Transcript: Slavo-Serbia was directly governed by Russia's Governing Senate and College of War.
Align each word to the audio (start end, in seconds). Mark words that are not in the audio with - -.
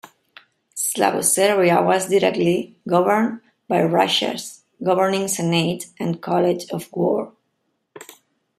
Slavo-Serbia 0.73 1.83
was 1.83 2.09
directly 2.09 2.75
governed 2.87 3.39
by 3.67 3.83
Russia's 3.83 4.63
Governing 4.83 5.27
Senate 5.27 5.91
and 5.99 6.19
College 6.23 6.67
of 6.71 6.91
War. 6.91 7.33